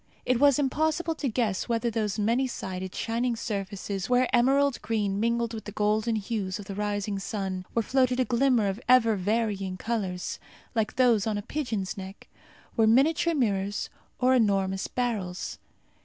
It 0.25 0.39
was 0.39 0.57
impossible 0.57 1.13
to 1.13 1.27
guess 1.29 1.69
whether 1.69 1.91
those 1.91 2.17
many 2.17 2.47
sided, 2.47 2.95
shining 2.95 3.35
surfaces, 3.35 4.09
where 4.09 4.27
emerald 4.35 4.81
green 4.81 5.19
mingled 5.19 5.53
with 5.53 5.65
the 5.65 5.71
golden 5.71 6.15
hues 6.15 6.57
of 6.57 6.65
the 6.65 6.73
rising 6.73 7.19
sun 7.19 7.67
where 7.73 7.83
floated 7.83 8.19
a 8.19 8.25
glimmer 8.25 8.65
of 8.67 8.81
ever 8.89 9.15
varying 9.15 9.77
colours, 9.77 10.39
like 10.73 10.95
those 10.95 11.27
on 11.27 11.37
a 11.37 11.43
pigeon's 11.43 11.97
neck, 11.99 12.27
were 12.75 12.87
miniature 12.87 13.35
mirrors 13.35 13.91
or 14.17 14.33
enormous 14.33 14.87
beryls. 14.87 15.59